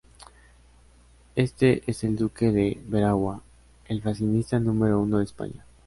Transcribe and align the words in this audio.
Este 1.35 1.83
es 1.85 2.03
el 2.03 2.15
Duque 2.15 2.49
de 2.51 2.81
Veragua, 2.87 3.43
el 3.85 4.01
fascista 4.01 4.59
número 4.59 4.99
uno 4.99 5.19
de 5.19 5.25
España. 5.25 5.63